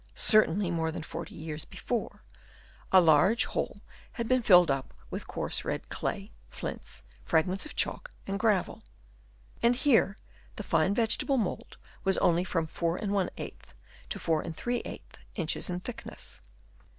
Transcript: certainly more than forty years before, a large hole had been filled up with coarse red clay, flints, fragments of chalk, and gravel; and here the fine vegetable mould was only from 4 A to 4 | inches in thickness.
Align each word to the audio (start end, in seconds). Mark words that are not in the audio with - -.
certainly 0.15 0.71
more 0.71 0.91
than 0.91 1.03
forty 1.03 1.35
years 1.35 1.63
before, 1.63 2.23
a 2.91 2.99
large 2.99 3.45
hole 3.45 3.81
had 4.13 4.27
been 4.27 4.41
filled 4.41 4.71
up 4.71 4.95
with 5.11 5.27
coarse 5.27 5.63
red 5.63 5.89
clay, 5.89 6.31
flints, 6.49 7.03
fragments 7.23 7.67
of 7.67 7.75
chalk, 7.75 8.09
and 8.25 8.39
gravel; 8.39 8.81
and 9.61 9.75
here 9.75 10.17
the 10.55 10.63
fine 10.63 10.95
vegetable 10.95 11.37
mould 11.37 11.77
was 12.03 12.17
only 12.17 12.43
from 12.43 12.65
4 12.65 12.97
A 12.97 13.01
to 14.09 14.17
4 14.19 14.43
| 14.87 15.35
inches 15.35 15.69
in 15.69 15.79
thickness. 15.81 16.41